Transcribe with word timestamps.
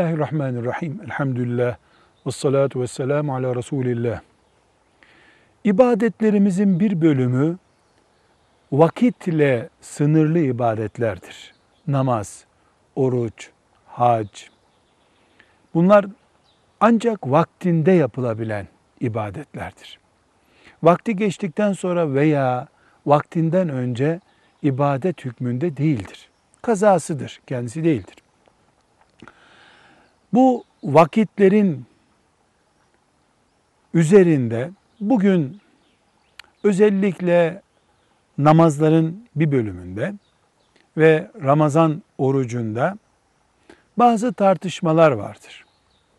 Bismillahirrahmanirrahim. 0.00 1.00
Elhamdülillah. 1.04 1.76
Ve 2.26 2.30
salatu 2.30 2.80
ve 2.80 2.86
selamu 2.86 3.34
ala 3.34 3.56
Resulillah. 3.56 4.20
İbadetlerimizin 5.64 6.80
bir 6.80 7.00
bölümü 7.00 7.58
vakitle 8.72 9.68
sınırlı 9.80 10.38
ibadetlerdir. 10.38 11.54
Namaz, 11.86 12.44
oruç, 12.96 13.50
hac. 13.86 14.28
Bunlar 15.74 16.06
ancak 16.80 17.30
vaktinde 17.30 17.92
yapılabilen 17.92 18.66
ibadetlerdir. 19.00 19.98
Vakti 20.82 21.16
geçtikten 21.16 21.72
sonra 21.72 22.14
veya 22.14 22.68
vaktinden 23.06 23.68
önce 23.68 24.20
ibadet 24.62 25.24
hükmünde 25.24 25.76
değildir. 25.76 26.28
Kazasıdır, 26.62 27.40
kendisi 27.46 27.84
değildir. 27.84 28.16
Bu 30.32 30.64
vakitlerin 30.82 31.86
üzerinde 33.94 34.70
bugün 35.00 35.60
özellikle 36.64 37.62
namazların 38.38 39.28
bir 39.36 39.52
bölümünde 39.52 40.14
ve 40.96 41.30
Ramazan 41.42 42.02
orucunda 42.18 42.98
bazı 43.96 44.32
tartışmalar 44.32 45.12
vardır. 45.12 45.64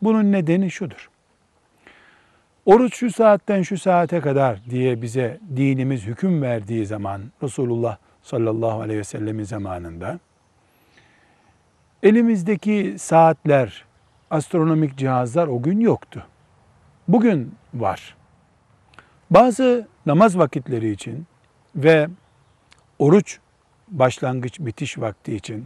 Bunun 0.01 0.31
nedeni 0.31 0.71
şudur. 0.71 1.09
Oruç 2.65 2.95
şu 2.95 3.11
saatten 3.11 3.61
şu 3.61 3.77
saate 3.77 4.19
kadar 4.19 4.59
diye 4.69 5.01
bize 5.01 5.39
dinimiz 5.55 6.05
hüküm 6.05 6.41
verdiği 6.41 6.85
zaman 6.85 7.21
Resulullah 7.43 7.97
sallallahu 8.23 8.81
aleyhi 8.81 8.99
ve 8.99 9.03
sellemin 9.03 9.43
zamanında 9.43 10.19
elimizdeki 12.03 12.95
saatler, 12.97 13.85
astronomik 14.31 14.97
cihazlar 14.97 15.47
o 15.47 15.61
gün 15.61 15.79
yoktu. 15.79 16.25
Bugün 17.07 17.55
var. 17.73 18.15
Bazı 19.29 19.87
namaz 20.05 20.37
vakitleri 20.37 20.91
için 20.91 21.25
ve 21.75 22.07
oruç 22.99 23.39
başlangıç 23.87 24.59
bitiş 24.59 24.99
vakti 24.99 25.35
için 25.35 25.65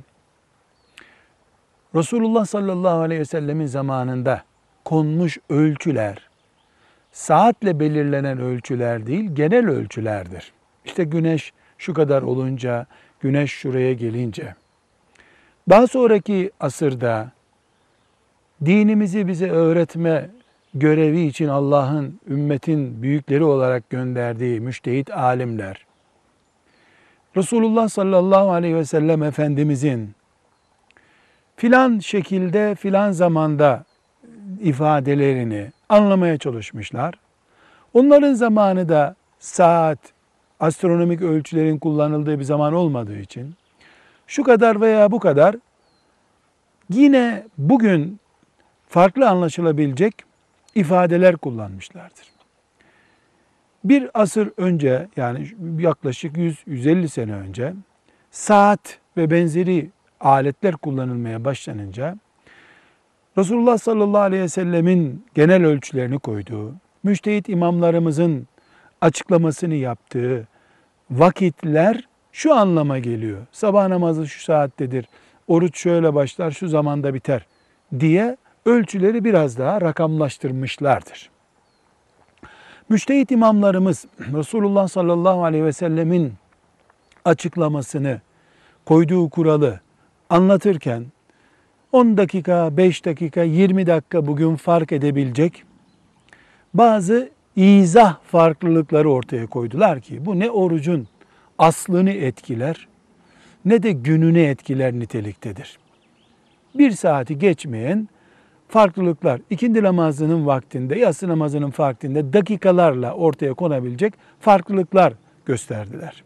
Resulullah 1.95 2.45
sallallahu 2.45 2.99
aleyhi 2.99 3.21
ve 3.21 3.25
sellemin 3.25 3.65
zamanında 3.65 4.43
konmuş 4.85 5.37
ölçüler 5.49 6.29
saatle 7.15 7.79
belirlenen 7.79 8.39
ölçüler 8.39 9.07
değil, 9.07 9.29
genel 9.33 9.67
ölçülerdir. 9.69 10.53
İşte 10.85 11.03
güneş 11.03 11.53
şu 11.77 11.93
kadar 11.93 12.21
olunca, 12.21 12.85
güneş 13.19 13.51
şuraya 13.51 13.93
gelince. 13.93 14.55
Daha 15.69 15.87
sonraki 15.87 16.51
asırda 16.59 17.31
dinimizi 18.65 19.27
bize 19.27 19.49
öğretme 19.49 20.29
görevi 20.73 21.21
için 21.21 21.47
Allah'ın 21.47 22.19
ümmetin 22.27 23.01
büyükleri 23.01 23.43
olarak 23.43 23.89
gönderdiği 23.89 24.59
müştehit 24.59 25.11
alimler, 25.11 25.85
Resulullah 27.37 27.89
sallallahu 27.89 28.51
aleyhi 28.51 28.75
ve 28.75 28.85
sellem 28.85 29.23
Efendimizin 29.23 30.15
filan 31.55 31.99
şekilde 31.99 32.75
filan 32.75 33.11
zamanda 33.11 33.83
ifadelerini 34.61 35.71
anlamaya 35.89 36.37
çalışmışlar. 36.37 37.13
Onların 37.93 38.33
zamanı 38.33 38.89
da 38.89 39.15
saat, 39.39 39.99
astronomik 40.59 41.21
ölçülerin 41.21 41.77
kullanıldığı 41.77 42.39
bir 42.39 42.43
zaman 42.43 42.73
olmadığı 42.73 43.19
için 43.19 43.55
şu 44.27 44.43
kadar 44.43 44.81
veya 44.81 45.11
bu 45.11 45.19
kadar 45.19 45.55
yine 46.89 47.43
bugün 47.57 48.19
farklı 48.95 49.29
anlaşılabilecek 49.29 50.13
ifadeler 50.75 51.37
kullanmışlardır. 51.37 52.27
Bir 53.83 54.09
asır 54.13 54.51
önce 54.57 55.07
yani 55.17 55.47
yaklaşık 55.79 56.37
100-150 56.37 57.07
sene 57.07 57.33
önce 57.33 57.73
saat 58.31 58.99
ve 59.17 59.31
benzeri 59.31 59.89
aletler 60.19 60.75
kullanılmaya 60.75 61.45
başlanınca 61.45 62.17
Resulullah 63.37 63.77
sallallahu 63.77 64.21
aleyhi 64.21 64.43
ve 64.43 64.49
sellemin 64.49 65.25
genel 65.33 65.65
ölçülerini 65.65 66.19
koyduğu, 66.19 66.73
müştehit 67.03 67.49
imamlarımızın 67.49 68.47
açıklamasını 69.01 69.75
yaptığı 69.75 70.47
vakitler 71.11 72.07
şu 72.31 72.55
anlama 72.55 72.99
geliyor. 72.99 73.47
Sabah 73.51 73.87
namazı 73.87 74.27
şu 74.27 74.43
saattedir, 74.43 75.05
oruç 75.47 75.79
şöyle 75.79 76.13
başlar, 76.13 76.51
şu 76.51 76.67
zamanda 76.67 77.13
biter 77.13 77.45
diye 77.99 78.37
ölçüleri 78.65 79.23
biraz 79.23 79.57
daha 79.57 79.81
rakamlaştırmışlardır. 79.81 81.29
Müştehit 82.89 83.31
imamlarımız 83.31 84.05
Resulullah 84.19 84.87
sallallahu 84.87 85.43
aleyhi 85.43 85.65
ve 85.65 85.73
sellemin 85.73 86.33
açıklamasını, 87.25 88.21
koyduğu 88.85 89.29
kuralı 89.29 89.79
anlatırken 90.29 91.05
10 91.91 92.17
dakika, 92.17 92.77
5 92.77 93.05
dakika, 93.05 93.43
20 93.43 93.87
dakika 93.87 94.27
bugün 94.27 94.55
fark 94.55 94.91
edebilecek 94.91 95.63
bazı 96.73 97.29
izah 97.55 98.19
farklılıkları 98.23 99.11
ortaya 99.11 99.47
koydular 99.47 100.01
ki 100.01 100.25
bu 100.25 100.39
ne 100.39 100.51
orucun 100.51 101.07
aslını 101.57 102.11
etkiler 102.11 102.87
ne 103.65 103.83
de 103.83 103.91
gününü 103.91 104.41
etkiler 104.41 104.93
niteliktedir. 104.93 105.77
Bir 106.75 106.91
saati 106.91 107.39
geçmeyen 107.39 108.07
farklılıklar 108.67 109.41
ikindi 109.49 109.83
namazının 109.83 110.45
vaktinde, 110.45 110.99
yatsı 110.99 111.27
namazının 111.27 111.73
vaktinde 111.77 112.33
dakikalarla 112.33 113.13
ortaya 113.13 113.53
konabilecek 113.53 114.13
farklılıklar 114.39 115.13
gösterdiler. 115.45 116.23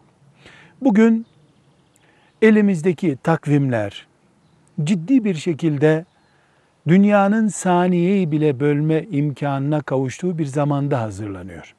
Bugün 0.81 1.25
elimizdeki 2.41 3.17
takvimler 3.23 4.07
ciddi 4.83 5.23
bir 5.23 5.35
şekilde 5.35 6.05
dünyanın 6.88 7.47
saniyeyi 7.47 8.31
bile 8.31 8.59
bölme 8.59 9.06
imkanına 9.11 9.81
kavuştuğu 9.81 10.38
bir 10.38 10.45
zamanda 10.45 11.01
hazırlanıyor. 11.01 11.75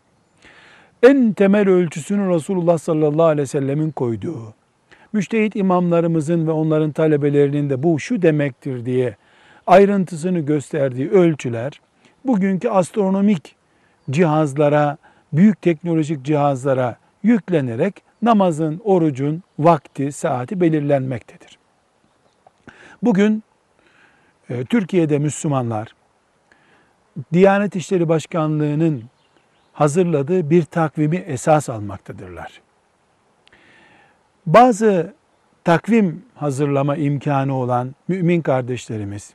En 1.03 1.32
temel 1.32 1.69
ölçüsünü 1.69 2.34
Resulullah 2.34 2.78
sallallahu 2.78 3.27
aleyhi 3.27 3.42
ve 3.42 3.47
sellemin 3.47 3.91
koyduğu, 3.91 4.54
müştehit 5.12 5.56
imamlarımızın 5.56 6.47
ve 6.47 6.50
onların 6.50 6.92
talebelerinin 6.92 7.71
de 7.71 7.82
bu 7.82 8.00
şu 8.00 8.22
demektir 8.22 8.87
diye 8.87 9.16
ayrıntısını 9.71 10.41
gösterdiği 10.41 11.11
ölçüler 11.11 11.81
bugünkü 12.25 12.69
astronomik 12.69 13.57
cihazlara, 14.11 14.97
büyük 15.33 15.63
teknolojik 15.63 16.25
cihazlara 16.25 16.97
yüklenerek 17.23 18.03
namazın, 18.23 18.81
orucun 18.85 19.43
vakti, 19.59 20.13
saati 20.13 20.61
belirlenmektedir. 20.61 21.59
Bugün 23.03 23.43
e, 24.49 24.65
Türkiye'de 24.65 25.19
Müslümanlar 25.19 25.89
Diyanet 27.33 27.77
İşleri 27.77 28.09
Başkanlığı'nın 28.09 29.05
hazırladığı 29.73 30.51
bir 30.51 30.63
takvimi 30.63 31.17
esas 31.17 31.69
almaktadırlar. 31.69 32.61
Bazı 34.47 35.15
takvim 35.65 36.25
hazırlama 36.35 36.97
imkanı 36.97 37.55
olan 37.55 37.95
mümin 38.09 38.41
kardeşlerimiz 38.41 39.35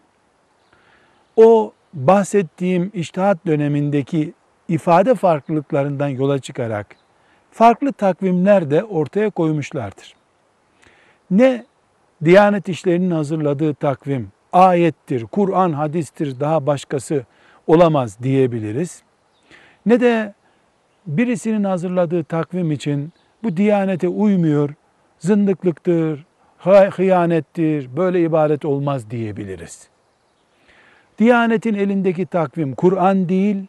o 1.36 1.74
bahsettiğim 1.94 2.92
iştihat 2.94 3.46
dönemindeki 3.46 4.34
ifade 4.68 5.16
farklılıklarından 5.16 6.08
yola 6.08 6.40
çıkarak 6.40 6.96
farklı 7.52 7.94
takvimler 7.94 8.72
de 8.72 8.84
ortaya 8.84 9.30
koymuşlardır. 9.30 10.16
Ne 11.32 11.66
Diyanet 12.24 12.70
İşleri'nin 12.70 13.12
hazırladığı 13.12 13.74
takvim 13.74 14.32
ayettir, 14.54 15.26
Kur'an, 15.26 15.74
hadistir, 15.74 16.40
daha 16.40 16.66
başkası 16.66 17.26
olamaz 17.68 18.18
diyebiliriz. 18.24 19.04
Ne 19.86 20.00
de 20.00 20.34
birisinin 21.08 21.64
hazırladığı 21.64 22.24
takvim 22.24 22.72
için 22.72 23.14
bu 23.44 23.58
Diyanete 23.58 24.08
uymuyor, 24.08 24.70
zındıklıktır, 25.20 26.26
hıyanettir, 26.92 27.98
böyle 27.98 28.22
ibadet 28.22 28.66
olmaz 28.66 29.12
diyebiliriz. 29.12 29.90
Diyanetin 31.20 31.74
elindeki 31.74 32.26
takvim 32.26 32.76
Kur'an 32.76 33.30
değil, 33.30 33.66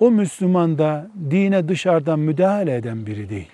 o 0.00 0.10
Müslüman 0.10 0.78
da 0.78 1.10
dine 1.30 1.68
dışarıdan 1.68 2.18
müdahale 2.18 2.76
eden 2.76 3.06
biri 3.06 3.30
değil. 3.30 3.50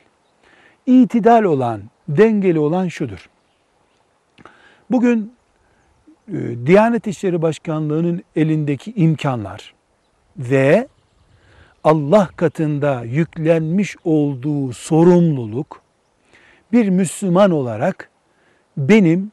İtidal 0.87 1.43
olan, 1.43 1.83
dengeli 2.09 2.59
olan 2.59 2.89
şudur. 2.89 3.29
Bugün 4.91 5.33
e, 6.29 6.67
Diyanet 6.67 7.07
İşleri 7.07 7.43
Başkanlığı'nın 7.43 8.23
elindeki 8.37 8.93
imkanlar 8.97 9.75
ve 10.37 10.89
Allah 11.85 12.29
katında 12.37 13.03
yüklenmiş 13.05 13.97
olduğu 14.05 14.73
sorumluluk 14.73 15.83
bir 16.73 16.89
Müslüman 16.89 17.51
olarak 17.51 18.11
benim 18.77 19.33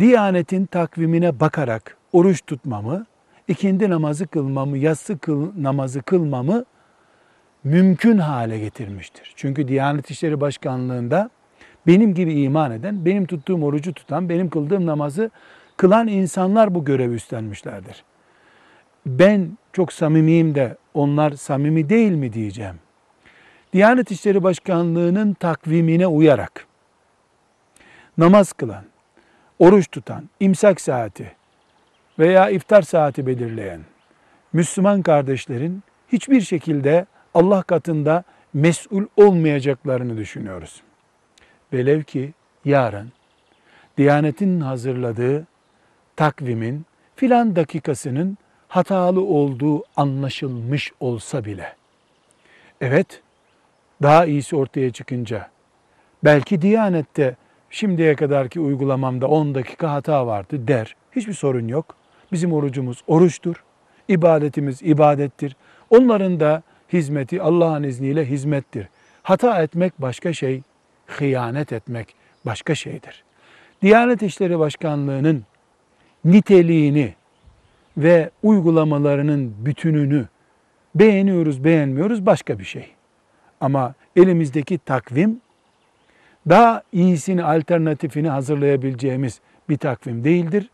Diyanetin 0.00 0.66
takvimine 0.66 1.40
bakarak 1.40 1.96
oruç 2.12 2.40
tutmamı, 2.46 3.06
ikindi 3.50 3.90
namazı 3.90 4.26
kılmamı, 4.26 4.78
yatsı 4.78 5.18
kıl, 5.18 5.52
namazı 5.56 6.02
kılmamı 6.02 6.64
mümkün 7.64 8.18
hale 8.18 8.58
getirmiştir. 8.58 9.32
Çünkü 9.36 9.68
Diyanet 9.68 10.10
İşleri 10.10 10.40
Başkanlığı'nda 10.40 11.30
benim 11.86 12.14
gibi 12.14 12.42
iman 12.42 12.72
eden, 12.72 13.04
benim 13.04 13.26
tuttuğum 13.26 13.64
orucu 13.64 13.94
tutan, 13.94 14.28
benim 14.28 14.50
kıldığım 14.50 14.86
namazı 14.86 15.30
kılan 15.76 16.08
insanlar 16.08 16.74
bu 16.74 16.84
görevi 16.84 17.14
üstlenmişlerdir. 17.14 18.04
Ben 19.06 19.58
çok 19.72 19.92
samimiyim 19.92 20.54
de 20.54 20.76
onlar 20.94 21.32
samimi 21.32 21.88
değil 21.88 22.12
mi 22.12 22.32
diyeceğim. 22.32 22.76
Diyanet 23.72 24.10
İşleri 24.10 24.42
Başkanlığı'nın 24.42 25.32
takvimine 25.32 26.06
uyarak 26.06 26.66
namaz 28.18 28.52
kılan, 28.52 28.84
oruç 29.58 29.90
tutan, 29.90 30.28
imsak 30.40 30.80
saati 30.80 31.39
veya 32.18 32.50
iftar 32.50 32.82
saati 32.82 33.26
belirleyen 33.26 33.80
Müslüman 34.52 35.02
kardeşlerin 35.02 35.82
hiçbir 36.08 36.40
şekilde 36.40 37.06
Allah 37.34 37.62
katında 37.62 38.24
mesul 38.54 39.06
olmayacaklarını 39.16 40.16
düşünüyoruz. 40.16 40.82
Velev 41.72 42.02
ki 42.02 42.32
yarın 42.64 43.12
Diyanet'in 43.96 44.60
hazırladığı 44.60 45.46
takvimin 46.16 46.86
filan 47.16 47.56
dakikasının 47.56 48.38
hatalı 48.68 49.20
olduğu 49.20 49.84
anlaşılmış 49.96 50.92
olsa 51.00 51.44
bile. 51.44 51.76
Evet, 52.80 53.22
daha 54.02 54.26
iyisi 54.26 54.56
ortaya 54.56 54.90
çıkınca 54.92 55.50
belki 56.24 56.62
Diyanet'te 56.62 57.36
şimdiye 57.70 58.14
kadarki 58.14 58.60
uygulamamda 58.60 59.28
10 59.28 59.54
dakika 59.54 59.92
hata 59.92 60.26
vardı 60.26 60.68
der. 60.68 60.96
Hiçbir 61.12 61.32
sorun 61.32 61.68
yok. 61.68 61.99
Bizim 62.32 62.52
orucumuz 62.52 63.02
oruçtur. 63.06 63.64
İbadetimiz 64.08 64.82
ibadettir. 64.82 65.56
Onların 65.90 66.40
da 66.40 66.62
hizmeti 66.92 67.42
Allah'ın 67.42 67.82
izniyle 67.82 68.24
hizmettir. 68.30 68.88
Hata 69.22 69.62
etmek 69.62 70.02
başka 70.02 70.32
şey, 70.32 70.62
hıyanet 71.06 71.72
etmek 71.72 72.14
başka 72.46 72.74
şeydir. 72.74 73.24
Diyanet 73.82 74.22
İşleri 74.22 74.58
Başkanlığı'nın 74.58 75.44
niteliğini 76.24 77.14
ve 77.96 78.30
uygulamalarının 78.42 79.54
bütününü 79.58 80.28
beğeniyoruz, 80.94 81.64
beğenmiyoruz 81.64 82.26
başka 82.26 82.58
bir 82.58 82.64
şey. 82.64 82.86
Ama 83.60 83.94
elimizdeki 84.16 84.78
takvim 84.78 85.40
daha 86.48 86.82
iyisini, 86.92 87.44
alternatifini 87.44 88.28
hazırlayabileceğimiz 88.28 89.40
bir 89.68 89.76
takvim 89.76 90.24
değildir. 90.24 90.70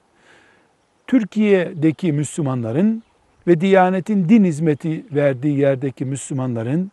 Türkiye'deki 1.06 2.12
Müslümanların 2.12 3.03
ve 3.47 3.61
Diyanet'in 3.61 4.29
din 4.29 4.44
hizmeti 4.44 5.05
verdiği 5.12 5.58
yerdeki 5.58 6.05
Müslümanların 6.05 6.91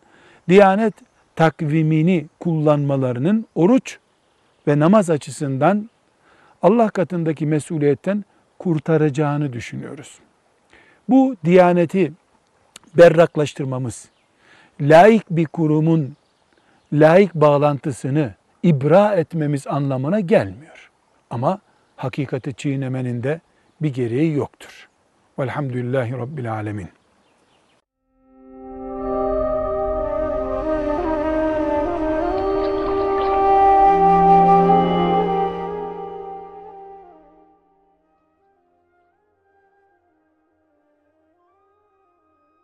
Diyanet 0.48 0.94
takvimini 1.36 2.26
kullanmalarının 2.40 3.46
oruç 3.54 3.98
ve 4.66 4.78
namaz 4.78 5.10
açısından 5.10 5.90
Allah 6.62 6.90
katındaki 6.90 7.46
mesuliyetten 7.46 8.24
kurtaracağını 8.58 9.52
düşünüyoruz. 9.52 10.18
Bu 11.08 11.36
Diyaneti 11.44 12.12
berraklaştırmamız, 12.98 14.08
laik 14.80 15.30
bir 15.30 15.46
kurumun 15.46 16.16
laik 16.92 17.34
bağlantısını 17.34 18.34
ibra 18.62 19.14
etmemiz 19.14 19.66
anlamına 19.66 20.20
gelmiyor. 20.20 20.90
Ama 21.30 21.60
hakikati 21.96 22.54
çiğnemenin 22.54 23.22
de 23.22 23.40
bir 23.84 23.94
gereği 23.94 24.32
yoktur. 24.32 24.88
Velhamdülillahi 25.38 26.12
Rabbil 26.12 26.52
Alemin. 26.52 26.88